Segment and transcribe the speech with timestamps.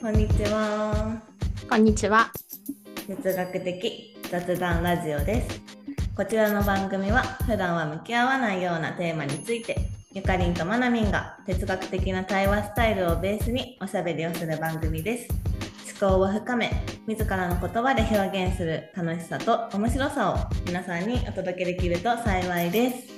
[0.00, 1.20] こんにちは。
[1.68, 2.30] こんにちは。
[3.08, 5.60] 哲学的雑談ラジオです。
[6.16, 9.76] こちらの番組は普段は向き合わないようなテーマについて、
[10.12, 15.28] ゆかりんとまなみんが哲学的な対話スタイルをベースにおしゃべりをする番組です。
[16.00, 16.70] 思考を深め、
[17.08, 23.08] 自らの言葉で表現する楽しさと面白さを皆さんにお届けできると幸いです。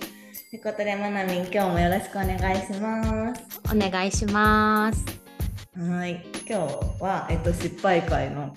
[0.49, 3.61] ということで、まなみん、今日もよろしくお願いします。
[3.71, 5.05] お願いします。
[5.77, 8.53] はい、今日は、えっと、失敗会の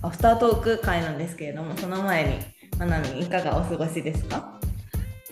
[0.00, 2.38] アフタートーク会なんですけれども、その前に、
[2.78, 4.58] まなみん、いかがお過ごしですか？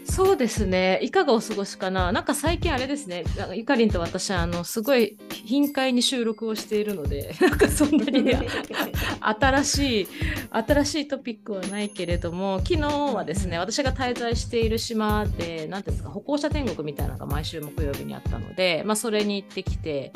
[0.05, 0.99] そうですね。
[1.03, 2.13] いかがお過ごしかな？
[2.13, 3.25] なんか最近あれですね。
[3.55, 8.39] ゆかりんと私あのすごい頻回に収録をしているので、 なんかそんなにね
[9.21, 10.09] 新しい
[10.51, 12.83] 新しいトピックはないけれども、昨日
[13.15, 20.13] はですね、私が滞在している島で、なんていうんですか、歩行者天国みたいなのが毎週木曜日にあったので、まあそれに行ってきて。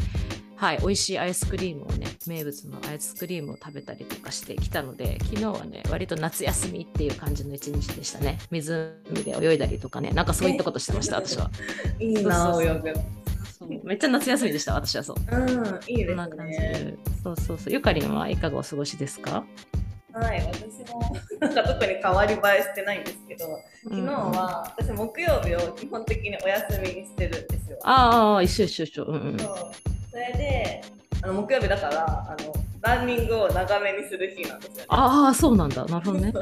[0.60, 8.38] はい、美味しいアイスクリームをね、名物のアイスクリームを食べたりとかしてきたので、昨日はね、割と夏休みっていう感じの一日でしたね。
[8.50, 8.92] 湖
[9.24, 11.50] で泳いだりとかね、なんかそういったことしてました、私は。
[11.98, 12.94] いいな、そうそう泳ぐ。
[13.58, 15.16] そうめっちゃ夏休みでした、私はそう。
[15.34, 16.58] うん、いいですね。
[16.58, 16.94] で。
[17.24, 17.72] そうそうそう。
[17.72, 19.42] ゆかりんはいかがお過ごしですか？
[20.12, 23.46] はい、私も、なんか特に変わり映えしてないんですけど、
[23.84, 27.78] 昨日は、私、木曜日を基本的にお休みにしてるんですよ。
[27.84, 29.04] ああ、一緒一緒一緒。
[29.04, 29.38] うんうん。
[29.38, 30.82] そうそれで、
[31.22, 34.84] あの木曜日だから、あのランニングを長めにする日なんですよね。
[34.88, 35.84] ああ、そうなんだ。
[35.84, 36.32] なるほどね。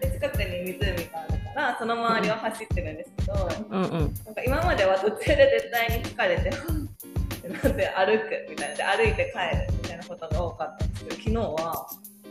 [0.00, 3.82] で近くに湖があるからその周りを走ってるんですけど、うん。
[3.82, 4.14] うんうん。
[4.24, 6.50] なんか今までは途中で絶対に疲れて
[7.48, 11.86] なって歩くみたいなで歩いて帰るみたいなことが多かったんですけど昨日は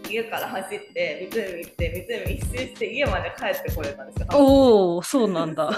[0.09, 4.27] 家から走って湖行って湖一周して家まで帰ってこれたんですよ。
[4.33, 5.69] おお、そうなんだ。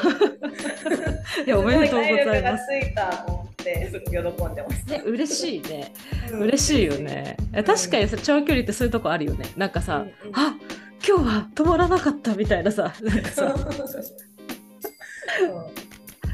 [1.45, 2.65] いや、おめでとうございます。
[2.65, 4.17] すご体力がついたと思ってすごく喜
[4.51, 4.91] んでました。
[4.91, 5.93] ね、嬉しいね。
[6.31, 7.37] うん嬉しいよね。
[7.53, 9.45] え確かにさ長距離ってそういうとこあるよね。
[9.55, 10.55] なんかさ、うんうんあ
[11.07, 12.91] 今日は止まらなかったみたいなさ。
[13.01, 13.55] なんさ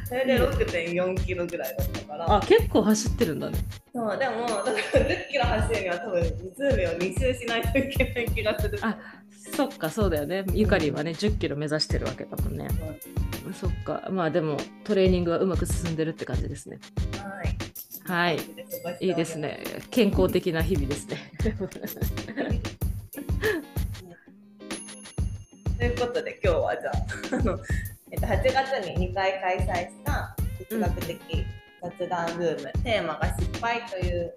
[0.07, 2.35] それで6.4キロぐらいだったから。
[2.37, 3.57] あ結構走ってるんだね。
[3.93, 6.21] そうでもだから10キロ走るには多分
[6.57, 8.79] 湖を2周しないといけない気がする。
[8.81, 8.97] あ
[9.53, 10.45] そっかそうだよね。
[10.53, 12.69] ゆかりんはね10キロ目指してるわけだもんね。
[13.53, 16.79] そっかまあでもトレーニングはうまく進んでるって感じですね。
[18.07, 18.37] はい。
[18.37, 18.41] は
[19.01, 19.05] い。
[19.05, 19.61] いいですね。
[19.89, 21.17] 健康的な日々ですね。
[25.77, 26.93] ということで今日はじゃあ
[28.11, 31.17] えっと、8月に2回開催した哲学的
[31.81, 34.33] 雑談ルーム、テーマが失敗という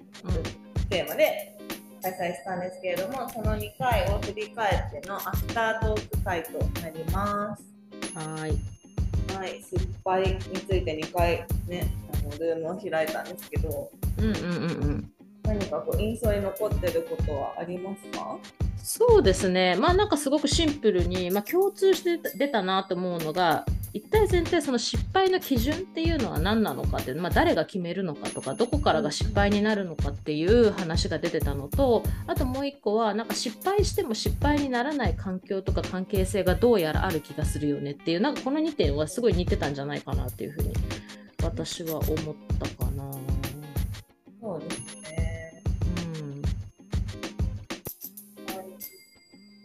[0.88, 1.56] テーマで
[2.02, 7.64] 開催したんですけれどもその2回を振り返ってのアフタートーク会となります。
[8.14, 8.52] はい。
[9.36, 14.46] はい、失敗について2回ねあのルームを開いたんですけどうんうんうんう
[14.90, 15.10] ん。
[15.44, 18.38] 何かこう印象に残ってることはありますか？
[18.86, 23.64] そうですね、まあなんかすごくシンプルに、まあ、共通して出たなと思うのが、
[23.94, 40.74] 一体全体その失敗の基準っていうのは何なのかっていう、まあ、誰が決めるのかとか、どこからが失敗になるのかっていう話が出てたのと、あともう一個は、なんか失敗しても失敗にならない環境とか関係性がどうやらある気がするよねっていう、なんかこの2点はすごい似てたんじゃないかなっていうふうに
[41.42, 43.03] 私は思ったかな。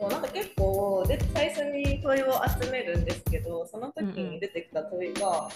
[0.09, 5.49] なんか結構で最初に問いを集めるんですけどその時に出てきた問いが、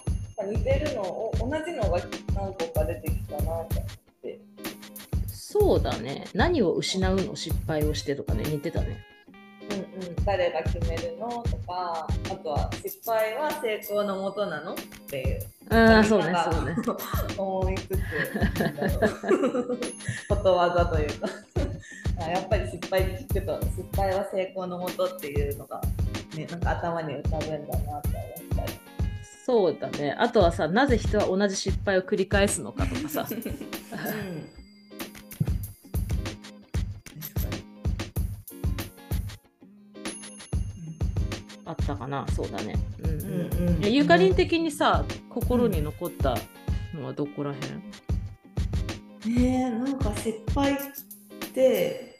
[0.45, 1.99] 似てるのを同じのが
[2.35, 3.65] 何個か出てきたなと思っ
[4.21, 4.39] て。
[5.27, 6.25] そうだね。
[6.33, 7.35] 何を失うの？
[7.35, 9.05] 失敗をしてとかね、似てたね。
[9.69, 11.43] うんうん、誰が決めるの？
[11.43, 14.73] とかあとは失敗は成功のもとなの？
[14.73, 14.75] っ
[15.07, 16.75] ていうああ、そうねそうね。
[17.37, 17.99] 思いつつ
[20.27, 21.27] ことわざというか
[22.21, 25.81] あやっぱり失敗って聞くと失敗は成功のもとっていうのが、
[26.35, 28.09] ね、なんか頭に浮かぶんだなって
[28.51, 28.73] 思ったり。
[29.45, 30.15] そうだね。
[30.17, 33.27] あとはさ、なぜ人は同じ失敗を繰り返すのかとかさ。
[33.29, 34.62] うん
[41.77, 42.25] あったかな。
[42.35, 42.75] そうだね。
[43.03, 43.17] うんうん。
[43.17, 46.37] うんうんえゆかりん的にさ、心に残った
[46.93, 47.59] のはどこらへん、
[49.35, 50.77] ねえなんか失敗っ
[51.53, 52.19] て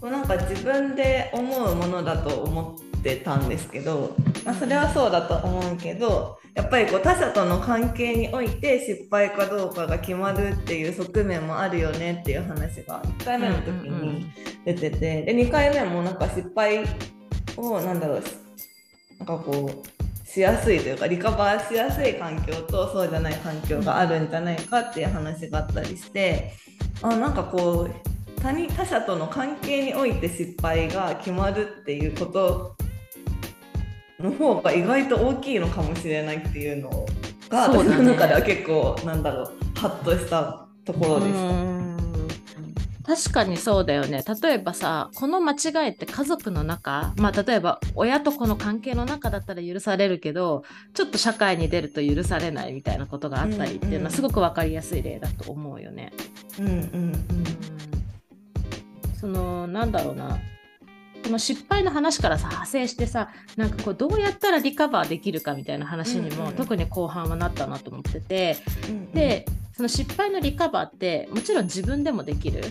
[0.00, 14.30] こうなんか自分で思うものだと思ってたんですけど、まあ、それはそうだと思うけどやっぱりこう他者との関係において失敗かどうかが決まるっていう側面もあるよねっていう話が1回目の時に
[14.64, 16.84] 出てて、で2回目もなんか失敗
[17.56, 18.22] をなんだろう
[19.18, 26.52] なんかこうしやすいというかリカバーしやすい環境とそうじゃない環境があるんじゃないかっていう話があったりして
[27.02, 32.76] あなんかこう他人他者との関係において失敗が決まるっていうこと
[34.20, 37.06] の方が意外と大きいのかもしれないっていうの
[37.48, 41.93] が、私の中では結構なんだろうハッとしたところでした。
[43.06, 44.24] うん確かにそうだよね。
[44.42, 50.64] 例えばさこの間違いって家族の中まあ例えば親と子の関係の中だったら許されるけど
[50.94, 56.12] ちょっと社会に出ると許されないみたいなことがあったりっていうのはすごく分かりやすい例だと思うよね。
[56.58, 57.12] うんうん
[59.20, 60.38] そのなんだろうな。
[61.22, 68.58] この失敗の話からさ派生してさなんかこうどうやったらリカバーできるかみたいな話にも、うんうん特に後半はなったなと思ってて。
[68.88, 69.10] うん。
[69.12, 69.46] で
[69.76, 72.62] その失敗のリカバーってもちろん自分でもできる。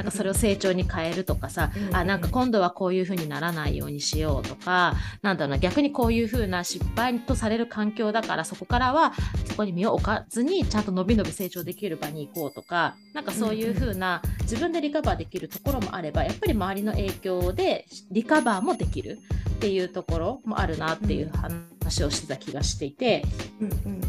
[0.00, 9.12] なんかそれを成長に変えるとかさ、うんあなんか今度はこういう風にならないようにしようとかなんだろうな逆にこういう風な失敗とされる環境だからそこからは
[9.46, 19.18] そこに身を置かずにちゃんと伸び伸び成長できる場に行こうとかなんかそういう風な自分でリカバーできるところもあればやっぱり周りの影響でリカバーもできる
[19.50, 23.24] っていうところもあるなっていう話をしてた気がしていて。
[23.60, 24.00] うんうん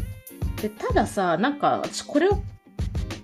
[0.62, 2.40] でたださなんか私これを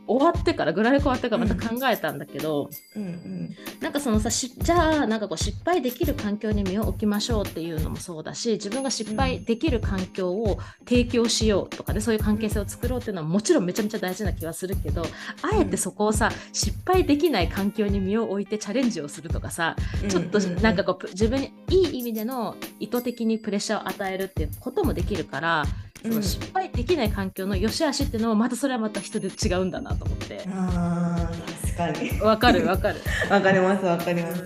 [0.09, 3.57] 終わってからグラレコ終わってからまた考えたんだけど、うんうん。
[3.81, 10.59] なんかそのさしじゃあなんかこう失敗できる環境に身を置きましょうっていうのもそうだし自分が失敗できる環境を
[10.89, 19.77] 提供しようとかでそういう関係性を作ろうっていうのはもちろんめちゃめちゃ大事な気はするけどあえてそこをさ失敗できない環境に身を置いてチャレンジをするとかさ
[20.09, 25.65] ちょっとなんかこうぷ自分にいい意味での意図的にプレッシャーを与えるっていうこともできるから
[26.03, 30.45] その失敗できない環境の良し悪しっていうのもまたそれはまた人で違うんだなと思って。
[30.49, 32.21] あー確かに。
[32.21, 33.01] わかるわかる。
[33.31, 34.45] わかりますわかります。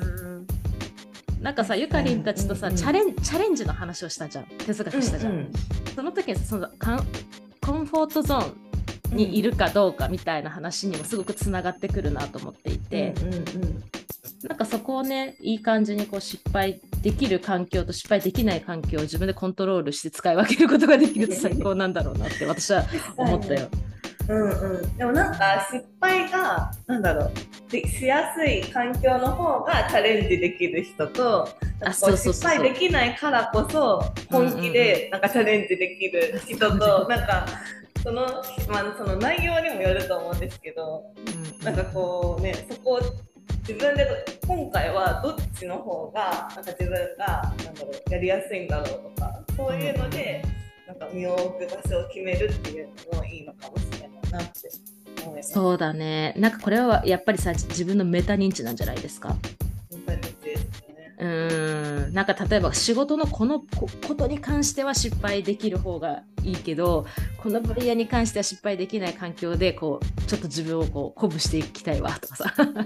[1.40, 2.78] なんかさゆかりんたちとさ、うんうん。
[2.78, 4.44] チャレンチャレンジの話をしたじゃん。
[4.66, 5.38] 哲学したじゃん、うん。
[5.38, 5.52] うん
[5.94, 7.06] その時にさそのカン
[7.60, 13.82] コンフォートゾーンにいるかどうかみたいな話にもすごくつながってくるなと思っていて、うんうんうん
[14.48, 22.84] なんかそこをねいい感じにこう失敗できる環境と失敗できない環境を自分でコントロールして使い分けることができると最 高なんだろうなって私は
[23.16, 23.68] 思ったよ。
[24.28, 27.32] うんうん、でもなんか失敗がなんだろう。
[27.70, 31.48] でしやすい環境の方がチャレンジできる人と
[31.90, 37.46] 失敗できないからこそ本気でなんかチャレンジできる人と、なんか
[38.02, 38.26] その,、
[38.68, 41.64] まあ、その内容にもよると思うんですけどうん。
[41.64, 43.00] なんかこうねそこを
[43.60, 44.06] 自分で
[44.46, 48.86] 今回はどっちの方がなんか自分がなんだろうやりやすいんだろう
[49.16, 50.42] とかそういうので、
[50.86, 54.70] なんか身を置く場所を決めるっていうのもいいのかもしれないなって
[55.24, 55.42] 思い。
[55.44, 59.36] そうだねなんかこれはやっぱりさ自分のメタ認知なんじゃないですか？
[61.22, 62.12] うーん。
[62.12, 67.06] なんか例えば仕事のこのことに関しては失敗できる方がいいけど
[67.38, 72.54] この分野に関しては失敗できない環境でこうちょっと自分をこう鼓舞していきたいわとかさ。
[72.58, 72.84] うんうんうん。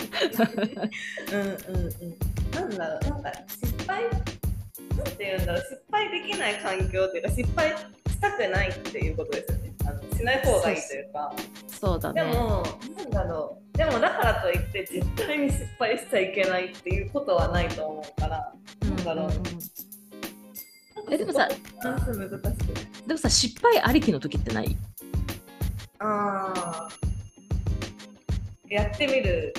[2.52, 3.10] なんだろう。
[3.10, 5.62] なんか失敗なんて言うんだろう。
[5.62, 7.74] 失敗できない環境っていうか失敗
[8.16, 9.74] したくないっていうことですよね。
[9.86, 11.32] あのしない方がいいというか。
[11.68, 12.62] そうだねでも、
[12.96, 13.78] なんだろう。
[13.78, 18.52] でもだからといって絶対に失敗しちゃいけないっていうことはないと思うから。
[18.80, 19.26] なんだろう。
[19.26, 19.32] うん
[21.08, 21.46] えでもさ
[21.82, 23.06] 難しく。
[23.06, 24.76] でもさ失敗ありきの時ってない？
[26.00, 26.88] ああ。
[28.68, 29.54] やってみる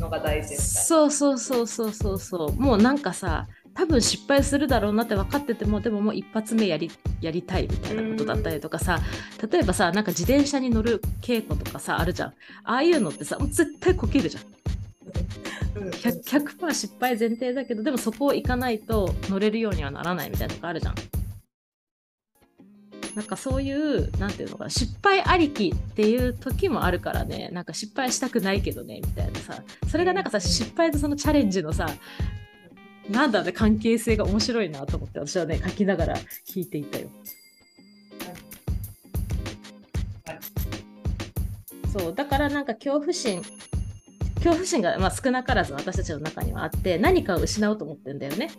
[0.00, 0.56] のが大事。
[0.56, 3.46] そうそうそうそうそうそうもうなんかさ
[3.78, 8.98] 多分失敗するだろうなって分かっててもでももう一発目やりやりたいみたいなことだったりとかさ
[9.52, 12.28] 例えばさなんか自転車に乗る稽古とかさあるじゃん。
[12.64, 14.42] ああいうのってさもう絶対こけるじゃん。
[15.76, 15.86] うん。
[15.86, 20.94] うん 100%, 100失敗前提だけどでもそこを行かないと乗れるようにはならないみたいなとこあるじゃん。
[23.14, 27.50] なんかそういうなんていうのかな失敗ありきっていう時もあるからね。
[27.52, 29.62] なんか失敗したくないけどねみたいなさ。
[29.88, 31.88] それがなんかさ失敗とそのチャレンジのさ
[33.10, 37.08] なんだね関係性が面白いなと思って私はね書きながら聞いていたよ。
[41.90, 43.42] そうだからなんか恐怖心
[44.36, 48.50] 恐怖心が、まあ、少なからず私たちの中にはあって何かを失おうと思ってんだよね。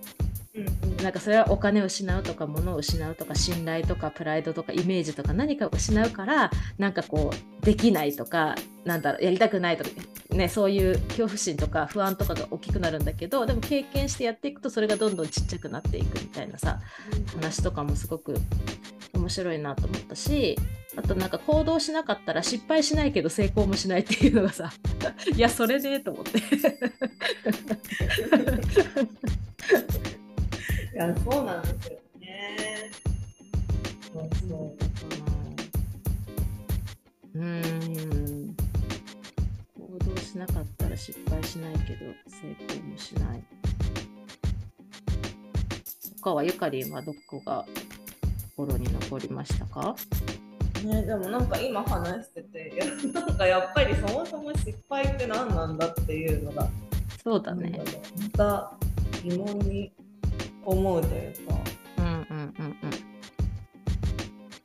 [1.03, 9.91] なんかそれはお金を失うとか物を失うとか信頼とかプライドとかイメージとか何かを失うからなんかこうできないとかなんだろうやりたくないとか、
[10.30, 16.80] ね、そういう恐怖心とか不安とかが大きくなるんだけどでも経験してやっていくとそれがどんどんちっちゃくなっていくみたいなさ
[17.36, 18.36] 話とかもすごく
[19.14, 20.56] 面白いなと思ったし
[20.96, 24.72] あとなんか行動しなかったら失敗しないけど成功もしないっていうのがさ
[25.36, 26.38] いやそれねと思って。
[30.94, 32.58] いや、そうなんですよね。
[34.12, 34.76] そうそ
[37.36, 37.40] う。
[37.40, 38.29] うーん
[40.30, 43.44] しなかったら失敗しないけど成功もしない。
[46.22, 47.66] 他はゆかりんはどこが
[48.56, 49.96] 心に残りましたか？
[50.84, 56.70] ね、でもなんか今話してていや なんかやっぱりそもそも失敗って何なんだっていうのが
[57.24, 57.82] そうだね。
[58.22, 58.74] また
[59.24, 59.92] 疑問に
[60.64, 61.56] 思うというか。
[61.98, 62.78] うんうんうん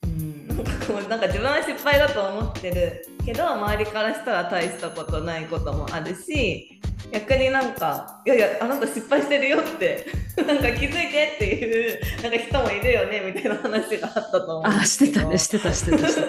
[0.04, 6.80] うん、 なんかこうなんか自分は失敗だと思ってるけど周りからしたら大したことないこともあるし
[7.12, 16.28] 逆になんか「いやいやあなた失敗してるよ」って なんか気づいてっていうなんか人もいるよねみたいな話があったと思うあしてたねしてたしてたしてた。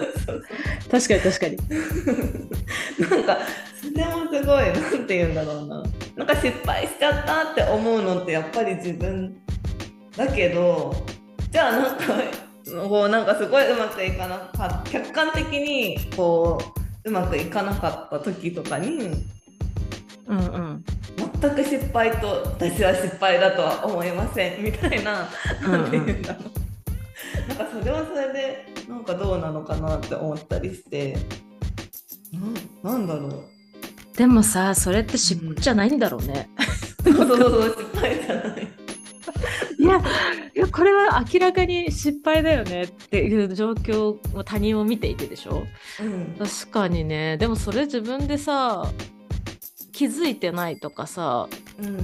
[0.91, 1.57] 確かに確かに。
[3.09, 3.37] なんか
[3.81, 5.83] それもすごいなんて言うんだろうな。
[6.15, 9.35] なんか失敗しちゃったって思うのってやっぱり自分
[10.15, 10.95] だけど
[11.51, 12.03] じゃあなんか
[12.87, 19.23] こうなんかすごいうまくいかなか客観的にこううまくいかなかった時とかに
[20.27, 20.85] うんうん。
[21.41, 25.29] 全く失敗と私は失敗だとは思いませんみたいな
[25.61, 26.21] なんて言うん。
[26.21, 31.15] だろうなんかそれはそれでなんかどうなのかなって思ったりして
[32.83, 34.17] ななんだろう。
[34.17, 36.49] でもさそれって失敗じゃないんだろうね、
[37.03, 38.67] そうそうそう失敗じゃない。
[39.77, 40.01] いや
[40.55, 45.65] いやこれは明らかに失敗だよねっていう状況を他人を見ていてでしょ？
[46.01, 46.35] うん。
[46.39, 47.37] 確かにね。
[47.37, 48.89] でもそれ自分でさ
[49.91, 51.47] 気づいてないとかさ
[51.79, 51.97] うん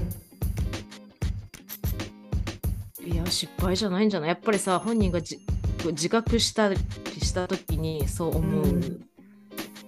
[3.10, 4.30] いや失敗じゃないんじゃない？
[4.30, 5.40] やっぱりさ本人がじ
[5.86, 6.78] 自覚したり
[7.22, 8.82] した時にそう思う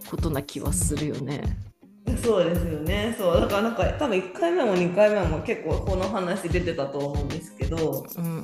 [0.10, 1.44] ことな気はするよね。
[2.24, 3.16] そうですよね。
[3.18, 3.42] そう。
[3.42, 8.06] だからなんか多分1回目も2回目も結構この話出てたと思うんですけど。
[8.18, 8.38] うんうんう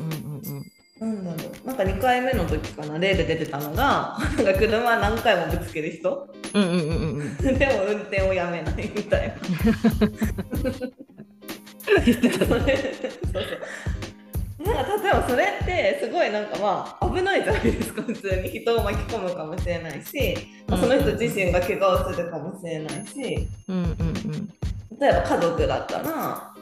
[0.59, 0.65] ん
[0.99, 1.67] なんだろう。
[1.67, 2.99] なんか2回目の時かな。
[2.99, 6.27] 例で出てたのがなんか車何回もぶつける人。
[6.53, 6.87] うんうんうんうん
[7.21, 7.37] うん。
[7.57, 9.35] でも運転をやめないみたいな。
[12.05, 12.77] 言ってたそれ
[13.31, 13.43] そうそう
[14.73, 18.49] なんか例えばそれってすごいなんかまあ危ないじゃないですか 普通に。
[18.49, 20.35] 人を巻き込むかもしれないし、
[20.67, 23.47] まあその人自身が怪我をするかもしれないし。
[23.67, 24.49] うんうんうん。
[24.99, 26.53] 例えば家族だったら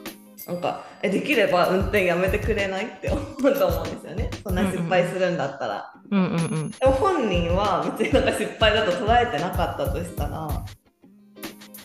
[0.46, 4.30] なんかえできれば運転やめてくれないって思うと思うんですよね。
[4.44, 5.92] そんな失敗するんだったら。
[6.10, 6.70] うんうんうん。
[6.70, 10.64] でも本人は別になんか失敗だと捉えてなかったとしたら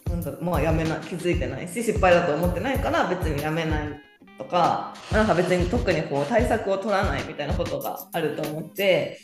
[0.10, 9.20] なんだまあやめな気づいてないし失敗だと思ってないから別にやめないとかなんか別に特にこう対策を取らないみたいなことがあると思って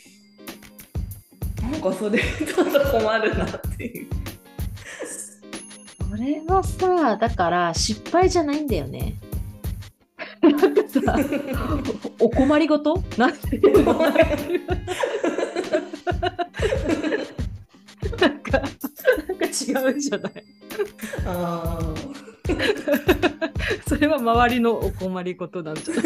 [1.62, 4.08] なんかそれちょっと困るなっていう。
[6.10, 9.14] これはさだから失敗じゃないんだよね。
[10.42, 11.16] なんかさ
[12.18, 13.02] おお困りごと？
[13.16, 13.92] なんていうの？
[13.94, 14.20] なんか
[18.18, 20.32] なんか違うんじゃない？
[21.26, 21.78] あ
[23.88, 26.04] それは周りのお困りごとなんじゃない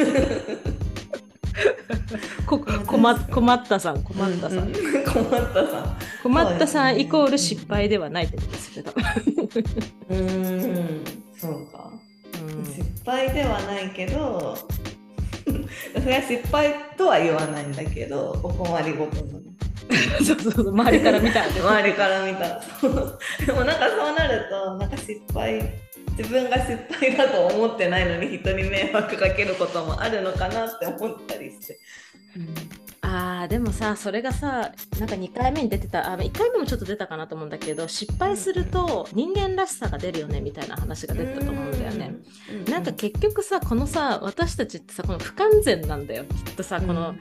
[2.47, 4.73] こ困っ困ったさん困ーったさん、うん
[5.05, 9.05] 困ったさ困ったさんイコール失敗ではないってことですよね多分
[10.11, 11.05] うーん。
[11.37, 11.91] そうか。
[12.65, 14.57] 失敗ではないけど
[15.47, 19.41] それは失敗とは言わないんだけどお困りごとの。
[20.25, 21.45] そうそうそう周りから見た。
[21.45, 22.61] 周りから見た。
[23.45, 25.61] でもなんかそうなるとなんか失敗
[26.17, 31.79] 自分が失敗だと思ってないのに人に迷惑かけることもあるのかなって思ったりして。
[33.07, 42.15] あーでもさそれがさなんか2回目に出てたあ1回目もちょっと出たかなと思うんだけど失敗すると人間らしさが出るよねみたいな話が出てたと思うんだよね。
[42.67, 46.25] うなんか結局さこのさ私たちってさこの不完全なんだよ。
[46.25, 47.15] きっとさこの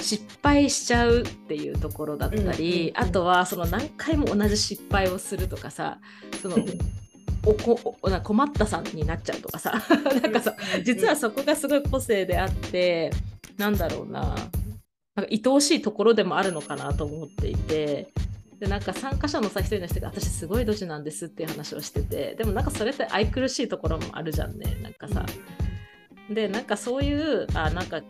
[0.00, 3.08] 失敗しちゃうっていうところだったり、うんうんうん。
[3.10, 5.98] あとはその何回も同じ失敗をするとかさ
[6.42, 6.56] その
[7.44, 9.72] おこおな困ったさんになっちゃうとかさ。
[10.22, 10.54] なんかさ
[10.84, 13.10] 実はそこがすごい個性であって
[13.56, 14.20] なんだろうな。
[15.16, 18.08] なんか愛おしいところでもあるのかなと思っていて。
[18.60, 22.34] でなんか参加者のさ一人の人が私すごいドジなんですっていう話をしてて。
[22.34, 24.76] でもなんかそれって愛くるしいところもあるじゃんね。
[24.82, 25.24] なんかさ、
[26.28, 28.04] でなんかそういうあなんかう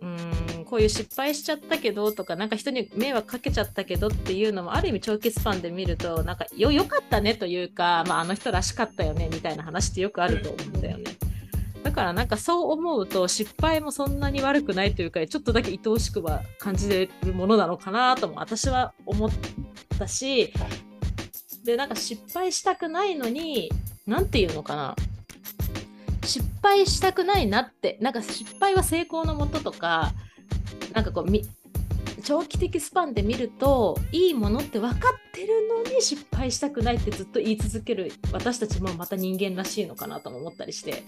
[0.00, 0.29] ーん
[0.70, 11.04] こういう失敗しちゃったけどとかなんか人に迷惑かけちゃったけどっていうのもある意味長期スパンで見るとなんかよよかったねというか、まあ、あの人らしかったよねみたいな話ってよくあると思うんだよね。
[11.82, 19.30] だからなんかそう思うと失敗もそんなに悪くないというかちょっとだけ愛おしくは感じれるものなのかなとも私は思っ
[19.98, 20.52] たし
[21.64, 23.70] でなんか失敗したくないのに
[24.06, 24.94] 何て言うのかな
[26.24, 30.12] 失敗したくないなってなんか失敗は成功のもととか
[30.92, 31.50] なんかこうみち
[32.22, 35.00] 長期的スパンで見るといいものって分かっ
[35.32, 41.02] てるのに失敗したくないってずっと言い続ける私たちもまた人間らしいのかなとも思ったりして。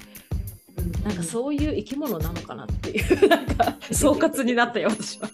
[1.04, 5.28] なんかそういう生き物なのかなっていう なんか総括になったよ私は。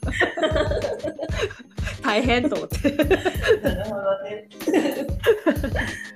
[2.02, 2.90] 大変と思って。
[2.90, 4.48] なるほどね。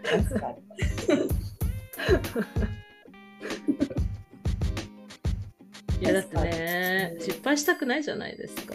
[0.03, 0.57] 確かに。
[6.03, 8.75] いやだってね失敗したくないじゃないですか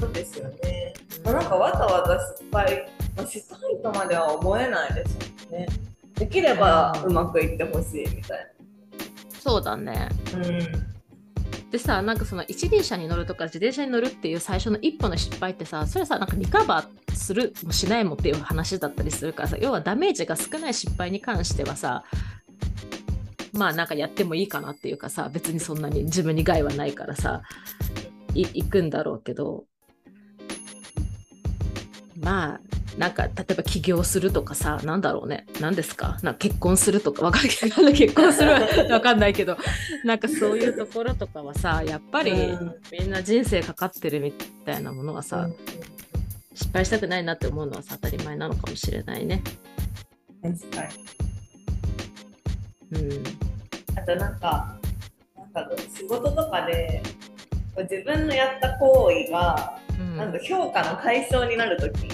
[0.00, 0.92] そうですよね。
[1.24, 5.68] まあ、なんかわざわざ失敗、まあ、したいとまでは思えないですよね。
[6.16, 8.52] できればうまくいってほしいみたい
[9.40, 10.38] そうだねな。
[10.38, 10.94] うん。
[11.70, 22.04] でさなんかその一輪車に乗るとか自転車に乗るっていう最初の一歩の失敗ってさそれさなんかリカバーするもしないもっていう話だったりするからさ要はダメージが少ない失敗に関してはさ
[23.54, 27.42] まあなんかやってもいいかなっていうかさ別にそんなに自分に害はないからさ
[28.34, 29.64] い行くんだろうけど。
[32.20, 32.60] まあ
[32.96, 35.46] なんか例えば起業するとかさなんだろうね。
[35.60, 36.16] 何ですか？
[36.22, 37.24] なんか結婚するとか。
[37.24, 37.48] わかんな
[37.90, 37.92] い。
[37.92, 38.52] 結婚する
[38.90, 39.58] わかんないけど。
[40.04, 42.76] なんかそういうところとかはさやっぱりうん。
[42.92, 45.56] みんな人生かかってるみたいなものはさ、うん。
[46.54, 49.42] 失敗したくないなって思うのはさ当たり前なのかもしれないね。
[50.44, 50.56] うん
[54.04, 54.76] あとなんか、
[55.54, 57.02] なんか仕事とかで、
[57.90, 60.16] 自分のやった行為が、うん。
[60.18, 62.08] なんか評価の対象になるとき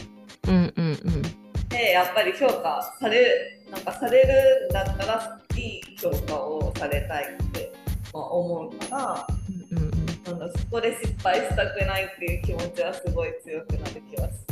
[0.47, 1.23] うんうんうん。
[1.68, 7.73] で、やっぱり評価される、なんかされるんだったら、いい評価をされたいって
[8.14, 9.26] まあ思うから、
[9.73, 10.38] うんうんうん。
[10.38, 14.50] なんだそこで失敗したくないっていう気持ちはすごい強くなる気がす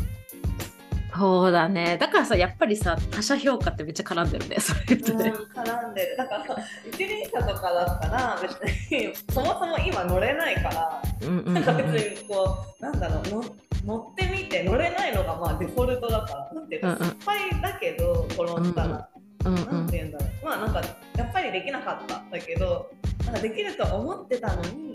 [1.18, 1.98] そうだね。
[1.98, 5.18] だからさやっぱりさ他者評価ってめっちゃ絡んでるねそれ言うとる。
[5.18, 5.32] ね。
[5.54, 6.16] 絡んでる。
[6.16, 6.56] だからさ、
[6.88, 8.52] 一輪車とかだったら、別
[8.92, 13.44] にそもそも今乗れないから、うんうんうんなんか別にこう、なんだろう、の
[13.84, 19.08] 乗ってみて乗れないのがまあデフォルトだから、なんていうか、失敗だけど転んだら、
[19.47, 19.88] うんうなんん。
[19.88, 20.82] ていうんだろう、まあなんか、
[21.16, 22.23] やっぱりできなかった。
[22.30, 22.90] だけど、
[23.26, 24.93] なんかできると思ってたのに、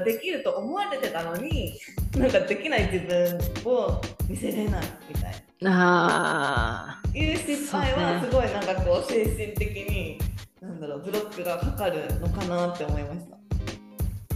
[0.00, 1.78] できると思われてたのに、
[2.16, 7.00] なんかできない自分を見せれないみたいな。
[7.00, 10.18] あいう失敗はすごいなんかこう精神的に、
[10.60, 13.36] なんだろう、ブロックがかかるのかなって思いました。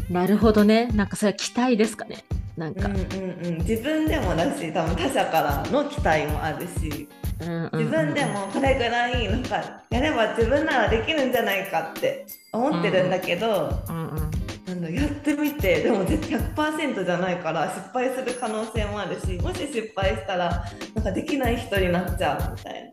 [0.08, 0.86] ーなるほどね。
[0.86, 2.24] なんかそれは期待ですかね。
[2.56, 7.08] なんか、うんうんうん、自分でもだし多分他者からの期待もあるし。
[7.40, 7.78] うんうんうん。
[7.78, 14.30] 自分でもこれぐらいなんかやれば自分ならできるんじゃないかって思ってるんだけど、うんうん
[14.70, 22.92] なんだやってみてでも100%じゃないから失敗する可能性もあるしもし失敗したらなんかできない人になっちゃうみたい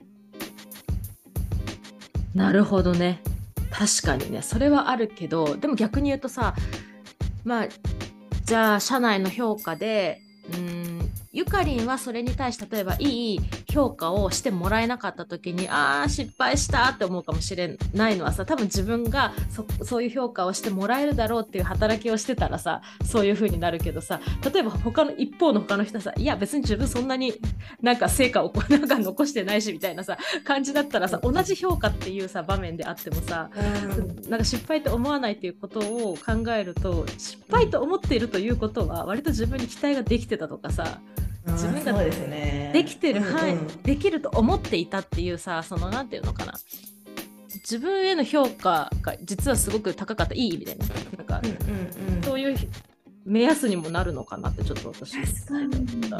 [2.35, 2.45] な。
[2.45, 3.21] なるほどね。
[3.71, 4.43] 確かにね。
[4.43, 6.55] それはあるけどでも逆に言うとさ
[7.43, 7.67] まあ
[8.43, 10.19] じゃあ社内の評価で
[10.53, 13.39] うんゆかりんはそれに対して例えばいい
[13.71, 24.19] 評価をしてもらえなかった時にあー失敗したって思うかもしれないのはさ多分自分がそそういう評価をしてもらえるだろうっていう働きをしてたらさそういう風になるけどさ
[24.53, 27.33] 例えば他の一方の他の人はさいや別に自分そんなに
[27.81, 33.49] なんか成果をなんか残してないしみたいなさ感じだったらさ同じ評価っていうさ場面であってもさな。
[33.95, 40.99] うんなんか失敗と思わないっていうことを考えると失敗と思っているということは割と自分に期待ができてたとかさ
[41.51, 42.71] 自分がですね。
[42.73, 43.59] できてる範囲、うん。
[43.59, 46.53] うんできると思っていたっていうさそのなんていうのかな。
[47.49, 50.35] 自分への評価が実はすごく高かった。
[50.35, 50.85] いい意味でね。
[51.17, 52.23] なんかうんうんうん。
[52.23, 52.57] そういう
[53.25, 55.13] 目安にもなるのかなってちょっと私。
[55.13, 56.17] 確か。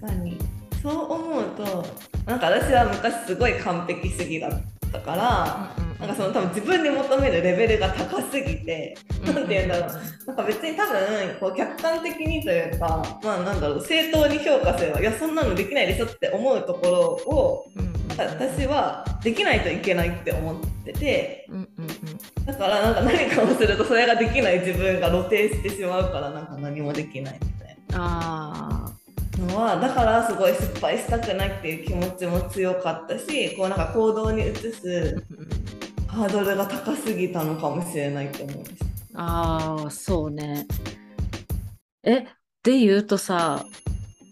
[0.00, 0.38] 確かに。
[0.82, 1.86] そう思うと
[2.24, 10.18] なんか私は昔すごい完璧主義だったから、なんかその多分自分に求めるレベルが高すぎて、なんて言うんだろう。
[10.28, 17.00] なんか別に多分こう客観的にというかまあなんだろう正当に評価すればいやそんなのできないでしょって思うところ
[17.34, 17.66] を
[18.18, 21.48] 私はできないといけないって思ってて
[22.44, 28.92] だからなんか何かをするとそれができない自分が露呈してしまうからなんか何もできないみたいあな
[29.38, 35.24] のはだからすごい失敗したくないっていう気持ちも強かったしこうなんか行動に移す
[36.06, 38.86] ハードルが高すぎたのかもしれないと思いました。
[39.14, 40.66] あそうね
[42.04, 42.26] え
[42.62, 43.64] で言うとさ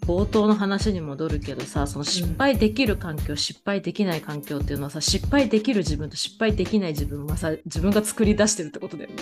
[0.06, 9.16] 冒頭の話に戻るけどさその失敗できる環境、失敗できない環境っていうのはさ失敗できる自分と失敗できない自分はさ自分が作り出してるってことだよね。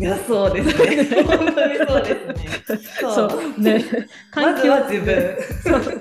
[0.00, 1.22] いやそうですね。
[1.24, 2.78] 本当にそうですね。
[3.14, 3.84] そうね
[4.34, 5.36] まずは自分。
[5.64, 5.98] そう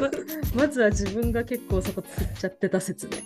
[0.00, 0.10] ま
[0.54, 3.24] まずは自分が結構そこ作っちゃってた説ね。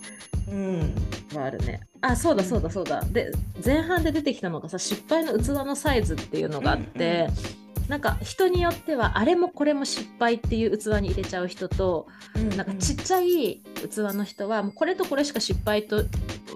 [0.49, 0.95] うん。
[1.35, 1.81] はあるね。
[2.03, 3.01] あ、そうだそうだそうだ。
[3.11, 3.33] で、
[3.65, 7.62] 前半で出てきたのがさ、失敗の器のサイズっていうのがあって、うん
[7.93, 12.07] なんか人によってはあれもこれも失敗っていう器に入れちゃう人と、
[12.57, 16.05] なんかちっちゃい器の人はもうこれとこれしか失敗と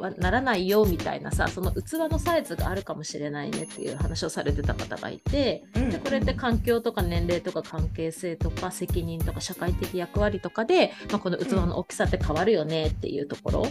[0.01, 13.67] はならないよみたいなさその器のサイズがあるかもしれないねっていう話をされてた方がいて、でこれって環境とか年齢とか関係性とか責任とか社会的役割とかで、まあ、この器の大きさって変わるよねっていうところ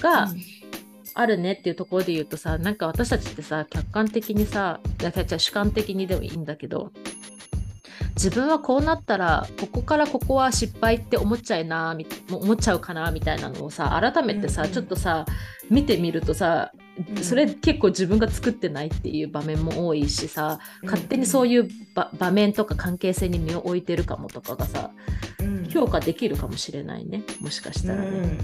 [0.00, 0.30] が、
[1.14, 4.80] あるねっていうところで言うとさなんか私たちってさ客観的にさ
[5.38, 6.92] 主観的にでもいいんだけど
[8.14, 11.96] 自分はこうなったらここからここは失敗って思っちゃいな
[12.30, 15.26] 思っちゃうかなみたいなのをさ改めてさ、うんうん、ちょっとさ
[15.70, 16.72] 見てみるとさ
[17.22, 24.90] それ結構自分が作ってないっていう場面も多いしさ、勝手にそういう場面とか関係性に身を置いてるかもとかがさ、
[25.38, 28.36] うん、評価できるかもしれないねもしかしたらね。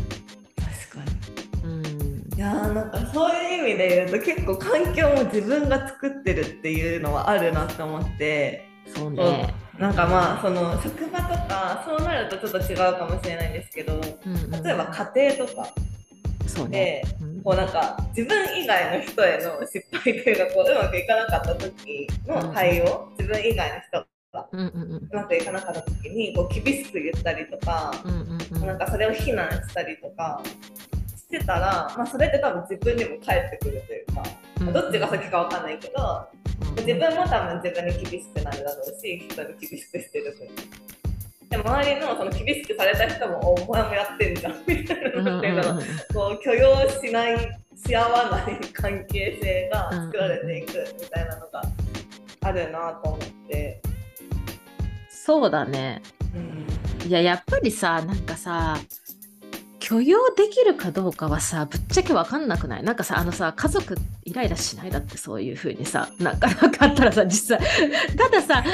[2.36, 8.68] いやーなんかそういう意味で言うと結構環境も自分が作ってるっていうのはあるなって思って。
[8.94, 9.54] そうね。
[9.78, 15.66] なんかまあその職場とかそうなるとちょっと違うかもしれないんですけど、うんうん、例えば家庭とか。
[16.46, 30.40] そうね、うん、こうなんか自分以外の人への失敗というかこううまくいかなかった時の対応、うん、自分以外の人がうまくいかなかった時にこう厳しく言ったりとか、うんうんうん、なんかそれを非難したりとか
[31.28, 34.22] してたら、まあ、それって多分自分にも返ってくるというか、
[34.60, 36.28] まあ、どっちが先か分かんないけど、
[36.76, 40.48] 自分も多分自分に厳しくなるだろうし人に厳しくしてる分
[41.48, 45.80] で周りのその厳しくされた人もお前もやってんじゃんみたいなのっていうの
[46.14, 51.62] こう許容しないし合わない関係性が作られていくみたいなのが
[52.42, 53.82] あるなと思って。
[55.08, 56.02] そうだね、
[56.36, 58.78] うん、いややっぱりさなんかさ
[59.88, 62.82] 許容できるかどうかはさぶっちゃけ分かんなくない？
[62.82, 68.16] なんかさあのさ家族イライラしないだってそういう風にさなんか なかったらさ実際。
[68.16, 68.64] たださ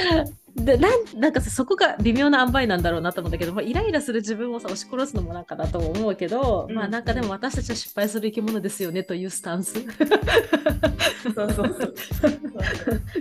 [0.57, 9.75] でなんなんかさそこが微妙な塩梅なんだろうなと思うんだけど、まあ、イライラする自分をさ押し殺すのもなんかだと思うけど、うん、まあなんかでも私たちは失敗する生き物ですよねというスタンス。
[11.35, 11.94] そうそうそう。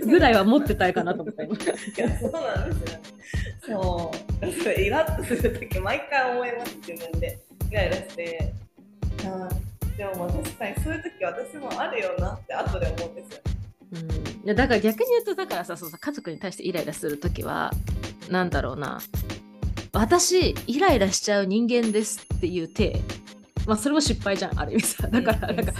[0.08, 1.48] ぐらいは持ってたいかなと思ったい
[1.96, 4.10] やそうなんですよ。
[4.64, 7.38] そうイラッとする時毎回思います自分で。
[7.72, 8.52] イライラして。
[9.24, 9.48] あ
[9.96, 13.40] でも確かにそういう時私もあるよなって後で思うんですよ。
[13.92, 17.70] うん、いやだから逆に言うとだからさそうさ家族に対してイライラする時は
[18.30, 19.00] 何だろうな。
[19.92, 23.00] 私イライラしちゃう人間ですっていう体。
[23.66, 25.06] まあそれも失敗じゃんある意味さ。
[25.08, 25.72] だからなんか、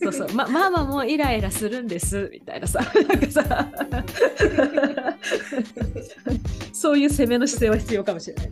[0.00, 0.28] そうそう。
[0.34, 2.80] まママもイライラするんですみたいなさ。
[2.80, 2.86] な
[3.16, 3.68] んかさ
[6.72, 8.50] そういう攻めの姿勢は必要かもしれない。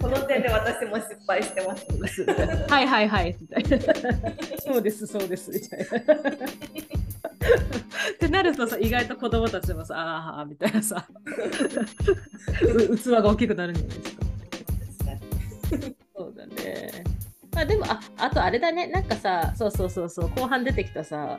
[0.00, 1.84] この点で私も失敗してます、
[2.70, 3.68] はいはいはいみたいな。
[4.64, 5.84] そうですそうですみたいな。
[6.16, 6.18] っ
[8.18, 11.06] てなるとさ意外と子供たちもさああみたいなさ。
[12.96, 14.24] 器が大きくなるんじゃないですか
[16.16, 17.04] そうだね。
[17.52, 21.38] まあでもああとあれだねなんかさそうそうそうそう後半出てきたさ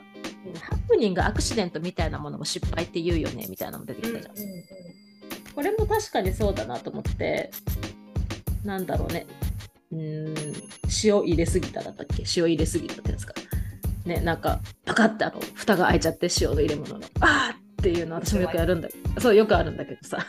[0.62, 4.38] ハプニングアクシデントみたいなものも失敗って言うよねみたいなのも出てきたじゃん。
[4.38, 4.64] うんうんうん、
[5.54, 7.52] これも確かにそうだなと思って
[8.64, 9.28] なんだろうね
[9.92, 10.36] うん
[11.04, 12.24] 塩入れすぎただったっけ？
[12.24, 13.34] 塩入れすぎたってやつか。
[14.06, 18.76] ねなんかパカッてあの蓋が開いちゃって塩の入れ物のあーっていうの私もよくやる。
[18.76, 19.22] んだけど。
[19.22, 20.18] そうよくあるんだけどさ。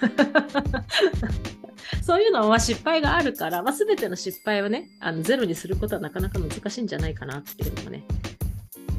[2.02, 8.04] そういうのは失敗があるから、まあ、全ての失敗をねあのゼロにすることはなかなか難しいんじゃないかなっていうのもね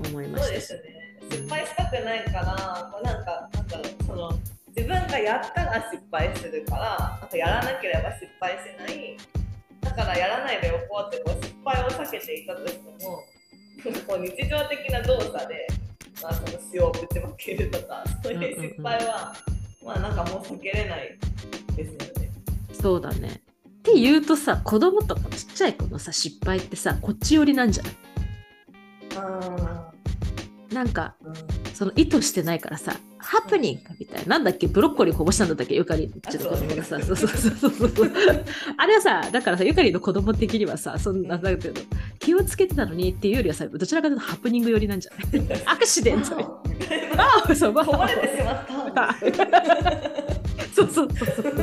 [0.10, 0.48] 思いました。
[0.48, 0.82] そうですね。
[1.32, 4.32] 失敗したくないから、うん、なんかなんかその
[4.76, 9.18] 自分がやったら失敗するからなんかやらなければ失敗しない。
[9.82, 13.24] だからやらないでおこうってこう失敗を避けていたとしても
[14.08, 15.79] こう日常的な動作で、ま
[16.24, 19.34] あ、その塩をぶちまけるとかそういう失敗は、
[19.84, 21.18] まあなんかもう避けれない
[21.76, 22.32] ですよね。
[22.74, 23.42] そうだね。
[23.80, 27.94] って言うとさ子供とかちっちゃい子のさ失敗ってさこっち寄りなんじゃない？
[30.72, 31.34] なんか、うん、
[31.74, 36.12] その意図してないからさハプニングみたいななんだっけブロッコリーこぼしたんだったっけゆかり。
[36.30, 38.12] ちょっと子供がさそうそうそうそうそう。
[38.78, 41.82] あれはさだからさゆかりの子供的にはさそんなだけど
[42.20, 45.62] 気をつけてたのにっていうよりはさどちらかというとハプニング寄りなんじゃない？
[45.66, 46.62] アクシデント
[47.18, 47.74] ああそう。
[47.80, 49.16] 壊れてしまった。
[50.76, 51.54] そうそうそうそう。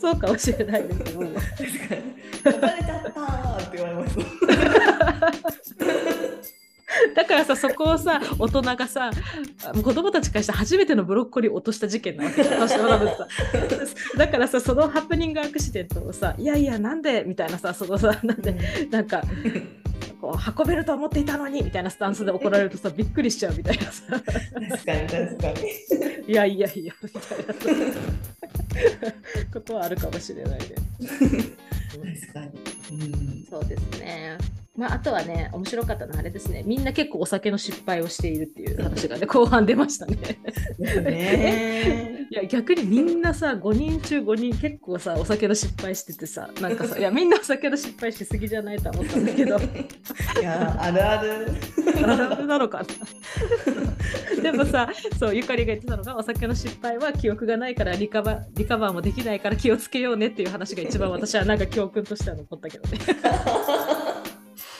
[0.00, 1.20] そうかもしれないですけど。
[1.20, 2.02] 確かに。
[2.44, 4.18] れちゃったって言われます。
[7.16, 9.10] だからさそこをさ大人がさ
[9.82, 12.42] 子供たちからして初めてのブロッコリーを落とした事件なわけ
[14.16, 17.24] だからさそのハプニングアクシデントをさいやいやなんで？
[17.26, 18.54] みたいなさそのさなんで
[18.90, 19.22] なんか
[20.20, 21.62] こう運べると思っていたのに？
[21.62, 26.24] みたいなスタンスで怒られるとさびっくりしちゃうみたいなさ確かに確かに。
[26.28, 27.54] いやいやいやみたいな
[29.52, 30.66] ことはあるかもしれないね。
[31.00, 32.50] 確かに。
[32.92, 33.46] うん。
[33.50, 34.38] そうですね。
[34.76, 40.16] まあ、あとはね、面白かったのはあれですね、みんな結構お酒の失敗をしているっていう話がね、後半出ましたね。
[40.78, 42.26] ね。
[42.30, 49.62] いや、逆にみんなさ、5人中5人結構さ、お酒の失敗しててさ、なんかさ、いや、みんなお酒の失敗しすぎじゃないとは思ったんだけど、い
[50.42, 51.46] や、あるある。
[51.96, 52.84] あるあるなのかな。
[54.42, 62.98] でもさ、そう、ゆかりが言ってたのが、お酒の失敗は記憶がないからリカバリカバーもできないから気をつけようねっていう話が一番私はなんか教訓としては残ったけどね。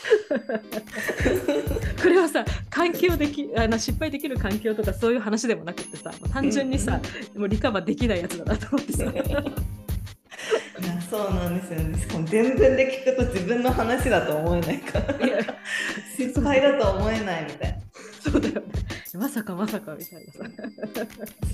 [2.02, 7.00] これはさ環境できあの失敗できる環境とかそういう話でもなくてさ単純にさ
[7.34, 9.04] もうリカバーできないやつだなと思ってさ
[10.82, 11.98] いやそうなんですよね。
[11.98, 15.38] しかも全文で聞くと自分の話だと思えないからいや
[16.16, 17.78] 失敗だと思えないみたいな。
[18.20, 18.62] そうだよね
[19.14, 20.40] まさかまさかみたいなさ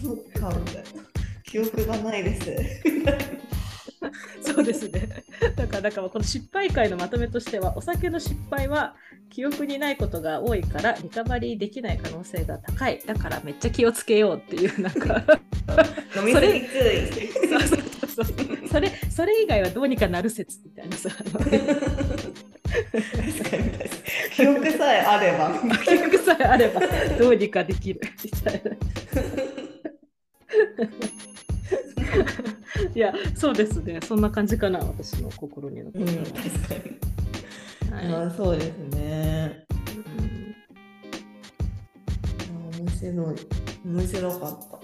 [0.03, 0.83] そうかみたいな。
[1.45, 2.47] 記憶がないです。
[4.41, 5.25] そうですね
[5.57, 8.97] だからだからこの失敗会のまとめとしてはお酒の失敗は
[9.29, 15.25] 記憶にないことが多いからリカバリーできない可能性が高いだからめっちゃ気をつけようっていうなんか
[16.17, 16.63] 飲みすぎ。
[18.71, 21.11] それそれ以外はどうにかなる説みたいなさ。
[24.33, 25.53] 記憶さえあれば。
[25.85, 26.81] 記憶さえあれば
[27.19, 28.71] どうにかできるみたいな。
[32.95, 36.31] いやそうですねそんな感じかな私の心に残確かに。
[37.91, 39.67] のは、はいあそうですね。
[42.81, 43.37] うん面白い。
[43.85, 44.81] 面白かった。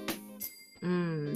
[0.83, 1.35] うん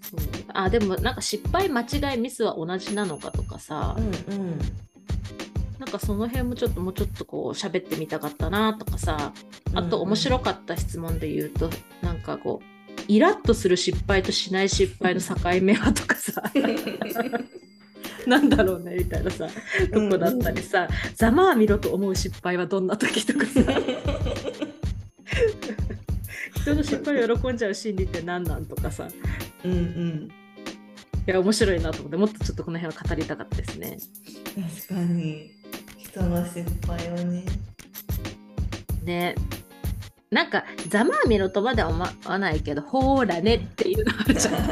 [0.00, 0.20] そう
[0.54, 4.58] あでもなんか失敗間違いミスは同じなのかとかさ、うんうん。
[5.78, 9.32] なんかその辺もちょっともうちょっとこう喋ってみたかったなとかさ
[9.74, 11.70] あと面白かった質問で言うと、
[12.02, 16.42] なんかこうイラッとする失敗としない失敗の境目はとかさ
[18.26, 19.48] なんだろうねみたいなさ
[19.92, 23.60] とこだったりさ、ざまあみろと思う失敗はどんな時とかさ
[26.54, 29.08] 人の失敗を喜んじゃう心理って何なんとかさ
[29.64, 30.28] うんうん。
[31.26, 33.96] いや面白いなと思ってもっとちょっとこの辺は語りたかったですね。
[34.88, 35.52] 確かに。
[35.98, 37.44] 人の失敗をね。
[39.04, 39.34] ね
[40.32, 44.54] なんかざまあみろとまでは思わないけどほーらねっていうのあるじゃん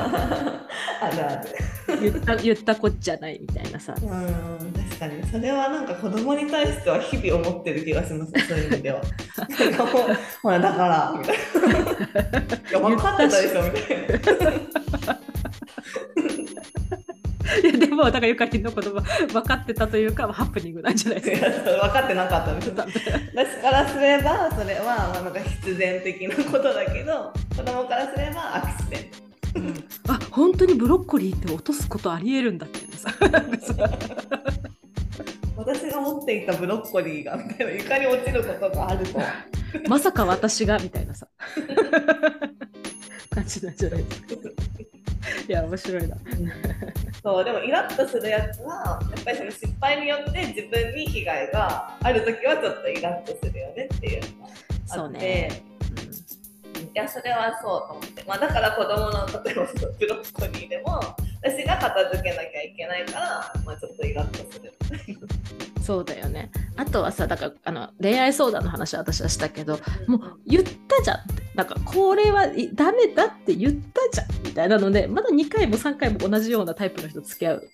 [1.02, 2.00] あるある。
[2.00, 5.26] 言った言ったこっちゃないみたいなさうん、確かに。
[5.30, 9.02] それはなんか子供に対しては日々思ってる気がしますね、そういう意味では。
[9.36, 9.94] なんかもう、
[10.42, 11.40] ほら、だから、みたいな。
[12.70, 13.98] いや、分かってたでしょ、みたい
[15.06, 15.18] な。
[17.62, 21.48] いやでもだからゆかりんの言葉分かってたというかハプニングなんじゃないいですか。
[21.88, 22.52] 分かってなかった。
[22.52, 22.70] んです
[23.34, 30.12] 私からすればそれはまあなんか必然的なことだけど子供からすればアクシデント。
[30.12, 33.12] あ本当にブロッコリーって落とすことありえるんだってさ。
[35.56, 39.20] 私が持っていたブロッコリーがみたいな床に落ちることがあると。
[39.88, 41.28] まさか私がみたいなさ。
[43.30, 44.26] 感じなんじゃないですか。
[45.48, 46.16] いや面白いな。
[47.22, 55.62] そうでもイラッとするやつはやっぱりその失敗によって自分に被害がある時はちょっとイラッとするよねっていうのがあって、ね。
[56.92, 61.00] いやそれはそうと思って、まあ、だから子供の例えばそのブロッコリーでも
[61.42, 64.72] 私が片付けなきゃいけないから、まあ、ちょっとイラッとする
[65.82, 66.50] そうだよね。
[66.76, 71.42] あとはさ、だからあの恋愛相談の話は私はしたけど、もう言ったじゃんって。
[71.54, 77.68] なんかこれはいダメだって言ったじゃんみたいなので、まだ2回も3回も同じようなタイプの人付き合う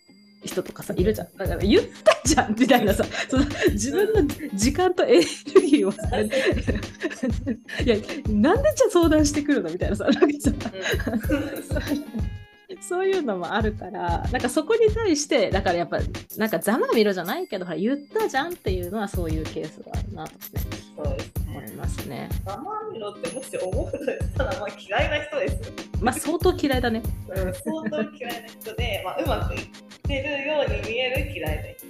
[0.45, 1.37] 人とかさ、いるじゃん。
[1.37, 7.97] だから言ったじゃんみたいなさ、その自分の時間とエネルギーをさ、いや、
[8.29, 10.53] なんでじゃあ相談してくるのみたいなさ、なんかさ
[12.81, 15.99] そういうのもあるから、なんかそこに対して、だからやっぱ、
[16.37, 21.17] なんかざまみろじゃないけど、ほら言ったじゃんっていうのはそういうケースがあるなと、ね、
[21.49, 22.29] 思いねますね。
[22.45, 22.63] 生
[22.93, 27.03] 身のってもし思うとしたらまあ嫌いな人ですよ、まあ相当嫌いだね。
[27.29, 29.69] うん、相当嫌いな人で、 まあ、うまくいっ
[30.03, 31.87] てるように見える嫌いな人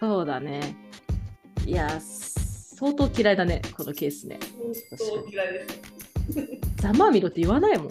[0.00, 0.60] そうだね。
[1.64, 4.38] いや、相当嫌いだね、このケースね。
[4.96, 7.88] 相当嫌いですよざまみろって言わないもん。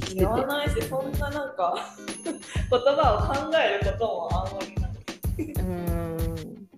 [0.00, 0.30] 生きてて言。
[0.30, 1.74] わないしそんななんか
[2.24, 2.34] 言
[2.70, 5.62] 葉を考えることもあんまりないうー
[6.52, 6.68] ん。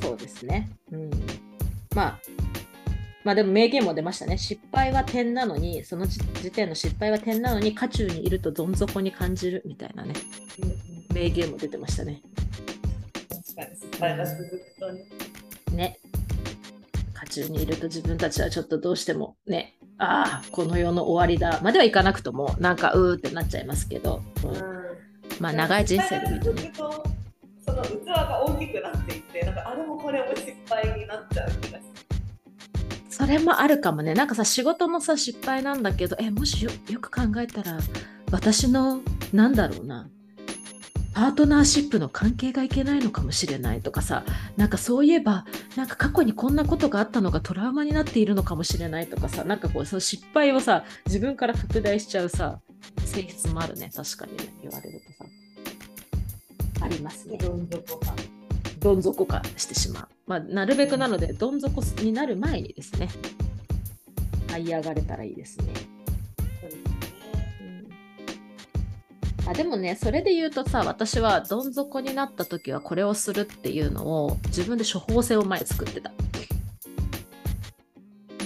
[0.00, 0.70] そうですね。
[0.92, 1.10] うん。
[1.94, 2.18] まあ、
[3.24, 4.38] まあでも名言も出ましたね。
[4.38, 10.14] 失敗は点なのに、その時時点の失敗は点なのに、渦中にいるとどん底に感じるみたいなね。
[11.12, 12.22] 名言も出てましたね。
[13.58, 15.04] かに失敗が続くとね。
[15.72, 15.98] ね。
[17.14, 24.78] 渦中にいると自分たちはちょっとどうしてもね、ああ、この世の終わりだまではいかなくとも、なんかうーってなっちゃいますけど、うん
[25.40, 26.72] まあ長い人生で見るとね。
[27.64, 31.78] その器が大きくなっていって、なんかあれもこれも失敗になっちゃう気が。
[33.10, 34.14] それもあるかもね。
[34.14, 37.78] なんかさ、仕事もさ、失敗なんだけど、え、もしよよく考えたら、
[38.30, 39.00] 私の、
[39.32, 40.08] なんだろうな、
[41.18, 44.24] パートナーシップの関係がいけないのかもしれないとかさ、
[44.56, 52.60] なんかそういえば、なんか過去にこんなことがあったのがトラウマになっているのかもしれないとかさ、なんかこう、その失敗をさ、自分から拡大しちゃうさ、
[53.04, 55.12] 性質もあるね、確かにね、言われると
[56.78, 56.84] さ。
[56.84, 57.36] ありますね。
[57.36, 58.14] どん底感。
[58.78, 60.08] どん底化してしまう。
[60.28, 63.08] まあ、なるべくなので、どん底になる前にですね、
[64.46, 65.87] 這い上がれたらいいですね。
[69.48, 76.12] あでもね、それで言うとさ、私はどん底になった時はこれをするっていうのを自分で処方箋を前作ってた。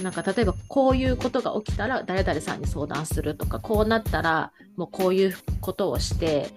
[0.01, 6.49] なんか例えばこういうことが起きたら誰々さんに相談するとかこうなったらもうこういうことをして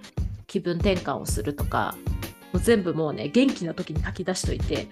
[0.49, 1.95] 気分転換をするとか
[2.53, 4.89] もう全部もうね元気な時に書き出しといて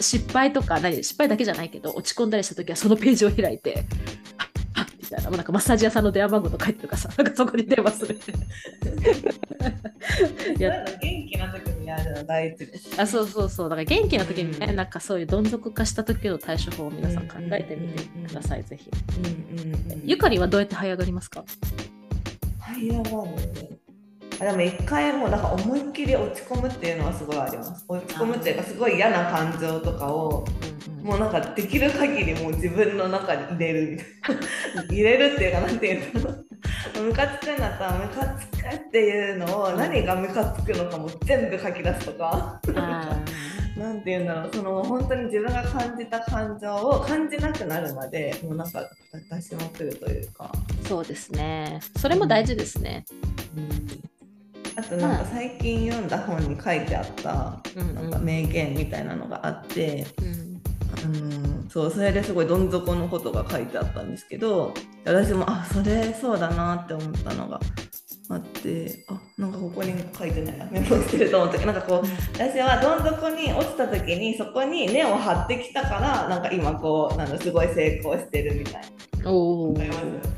[0.00, 3.86] 失敗とか何失敗だけじゃないけど落ち込んだりした時はそのページを開いて
[4.36, 4.51] あ
[5.12, 5.30] たいな。
[5.30, 7.08] なんかマッサージ屋さんの電話番号とか書いてるからさ。
[7.16, 8.14] なんかそこに電話する。
[8.14, 8.32] って
[10.58, 13.00] いや元気な時にやるの大事です。
[13.00, 13.68] あそうそうそう。
[13.68, 18.90] だから元気な時にね、なんかそういうどん底化した時の対処法を皆さん考えてみてください、ぜひ。
[19.18, 19.26] うん
[19.58, 20.02] うんうん。
[20.04, 21.44] ゆかりはどうやって這い上がりますか？
[22.58, 23.78] はいやばいね。
[24.40, 27.84] あでも一回もうなんか思いっきり落ち込むっていうのはすごいあります。
[27.86, 30.44] 落ち込むっていうかすごい嫌な感情とかを
[31.02, 34.36] もうなんかできる限りもう自分の中に入れるみたい
[34.76, 42.60] な 入れるっていうかなんていうのムカつくんだったらムカつくっていうのを何がムカつくのかも全部書き出すとか。
[42.76, 43.18] あ
[43.76, 48.86] なんていうんだろうその本当に自分が感じた感情を感じなくなるまでもうなんか
[49.30, 50.52] 出しまくるというか。
[50.82, 51.80] ーそうですね。
[51.96, 53.04] それも大事ですね、
[54.76, 60.51] あとなんか最近読んだ本に書いてあったうんなんか名言みたいなのがあって、うん
[61.04, 64.72] うん、そうそれですごいどん底のことが書いてあったんですけど
[65.04, 67.60] 私もあそれそうだなって思ったのが
[68.28, 78.82] あってあなんかここに書いてないなメモしてると思ったけどなんかこう私はどん底に落ちた時にそこに根を張ってきたからなんか今こうなんだすごい成功してるみたい
[79.22, 79.30] な。
[79.30, 80.31] おおわかります？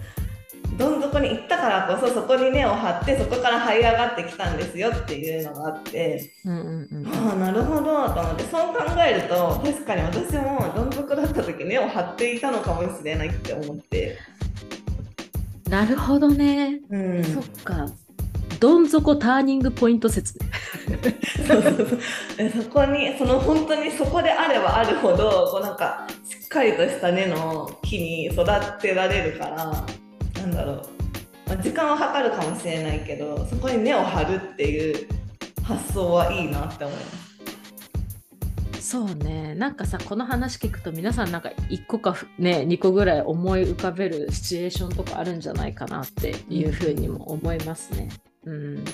[0.77, 7.07] どん底に行ったからこそそこに根を張ってそこから這い上がってきたんですよっていうのがあってうんうんうん。
[7.09, 14.19] ああなるほどと思ってそう考えると確かに私もどん底だった時根を張っていたのかもしれないって思って、
[15.69, 17.87] なるほどね、うん、そっか。
[18.61, 20.39] どん底ターニングポイント説。
[20.39, 20.47] ね
[21.47, 21.99] そうそうそう。
[22.37, 28.45] でそこにその本当にそこであればあるほどこうなんかしっかりとした根の木に育
[28.81, 29.87] てられるから
[30.45, 30.77] なんだろう、
[31.47, 35.09] まあ時間はかかるかもしれないけどそこに根を張るっていう
[35.63, 37.25] 発想はいいなって思います。
[38.81, 48.11] そうねなんかさこの話聞くと皆さんなんか1個かね2個ぐらい思い浮かべるシチュエーションとかあるんじゃないかなっていうふうにも思いますね。
[48.45, 48.85] うん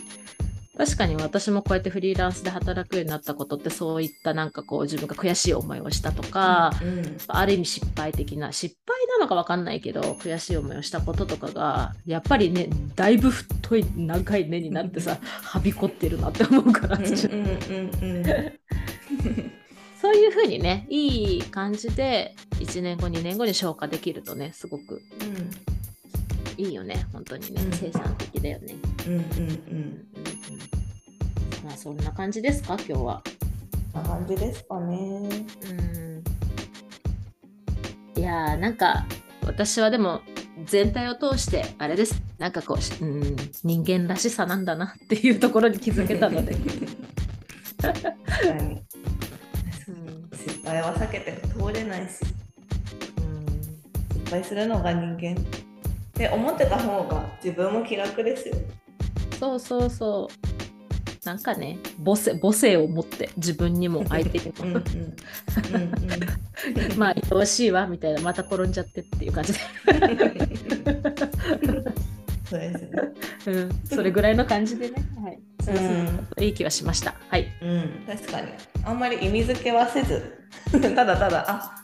[0.80, 17.14] 確かに私もこうやってフリーランスで働くようになったことってそういったなんかこう自分が悔しい思いをしたとか、うんある意味失敗的な失敗なのか分かんないけど悔しい思いをしたこととかがやっぱりねだいぶ太い長い根になってさはびこってるなって思うからうんうんう
[18.06, 18.24] んうん。
[20.00, 25.02] そういうふうにねいい感じで1年後2年後に消化できるとねすごく
[26.56, 27.72] いいよね本当にねうん。
[27.72, 28.76] 生産的だよね。
[29.06, 30.09] うんうんうんうんうんうん
[31.70, 32.76] まあそんな感じですか？
[32.84, 33.22] 今日は。
[33.94, 34.96] な感じですかね。
[34.96, 34.98] う
[38.18, 38.20] ん。
[38.20, 39.06] いやーなんか
[39.46, 40.20] 私はでも
[40.66, 42.20] 全体を通してあれです。
[42.38, 46.66] なんかこうし、うん、人間らしさなんだなっていうところに気づけたので、失
[50.64, 52.14] 敗は避けて通れないし。
[53.18, 53.46] うん。
[54.24, 55.44] 失敗するのが人間っ
[56.14, 58.56] て思ってた方が自分も気楽ですよ。
[59.38, 60.30] そうそうそう
[61.30, 64.52] なんかね母性母性を持って自分にも相手にも。
[64.62, 64.74] うんうん。
[64.74, 64.82] うん
[66.90, 66.98] うん。
[66.98, 69.60] まあ愛おしいわみたいなまた転んじゃってっていう感じで、
[72.48, 72.90] そうですね。
[73.46, 75.88] うん、それぐらいの感じでね、はい、そうする
[76.34, 77.14] といい気がしました。
[77.28, 77.46] はい。
[77.62, 78.48] うん、確かに。
[78.84, 81.76] あんまり意味付けはせず、 ただただ、あ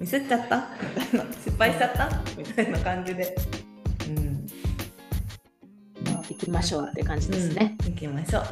[0.00, 0.70] ミスっちゃった？
[0.80, 2.22] みたいな、失敗しちゃった？
[2.38, 3.36] みたいな感じで。
[4.08, 4.46] うん。
[6.30, 7.92] 行きましょうって感じですね、うん。
[7.92, 8.44] 行きましょう。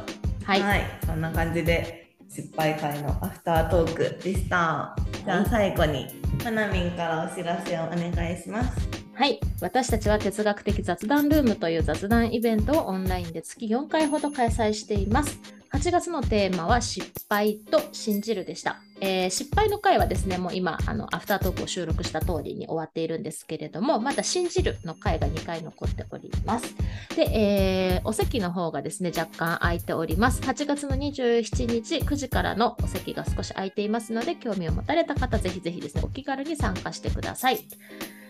[0.45, 4.95] はい、はい、そんな感じで失敗会のアフタートークでした。
[5.25, 6.05] じゃあ最後に
[6.43, 9.05] まなみんからお知らせをお願いします。
[9.15, 9.39] はい。
[9.61, 15.39] 私たちは哲学的雑談ルームという雑談イベントをオンラインで月4回ほど開催しています。
[15.75, 18.77] 8月のテーマは失敗と信じるでした。
[19.01, 26.73] えー失敗の回はですね、もう今、あの、アフタートークを収録した通りに終わっているんですけれども、まだ信じるの回が2回残っております。
[27.17, 30.41] で、えーお席の方がですね、若干空いております。
[30.43, 37.59] 8月の27日9時からのお席が少し空いていますので、興味を持たれた方、ぜひぜひですね、お気軽に参加してください。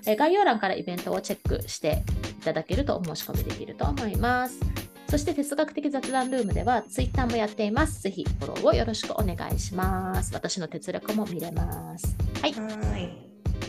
[0.07, 2.03] え概要欄からイベントをチェックして
[2.39, 4.94] いただけるとお申し込みできると思います。
[5.07, 8.01] そして哲学的雑談ルームでは Twitter もやっています。
[8.01, 10.33] ぜひフォローをよろしくお願いします。
[10.33, 12.15] 私の哲学も見れます。
[12.41, 12.53] はい。
[12.53, 13.25] はい。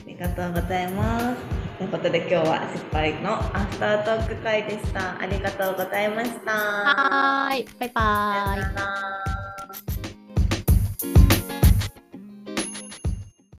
[0.07, 1.37] ありがとうございます。
[1.79, 5.21] ということで今日は失敗のアフタートーク会でした。
[5.21, 6.53] ありがとうございました。
[6.53, 7.69] はーい。
[7.79, 8.81] バイバーイさよな。
[8.81, 9.36] ら